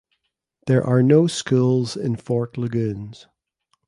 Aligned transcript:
There 0.65 0.83
are 0.83 1.03
no 1.03 1.27
schools 1.27 1.95
in 1.95 2.15
Fork 2.15 2.57
Lagoons. 2.57 3.27